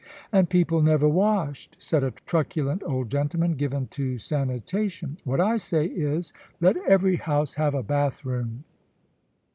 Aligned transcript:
"And 0.31 0.49
people 0.49 0.81
never 0.81 1.07
washed," 1.07 1.75
said 1.79 2.03
a 2.03 2.09
truculent 2.09 2.81
old 2.83 3.11
gentleman 3.11 3.53
given 3.53 3.85
to 3.89 4.17
sanitation. 4.17 5.19
"What 5.25 5.39
I 5.39 5.57
say 5.57 5.85
is, 5.85 6.33
let 6.59 6.75
every 6.89 7.17
house 7.17 7.53
have 7.53 7.75
a 7.75 7.83
bath 7.83 8.25
room." 8.25 8.63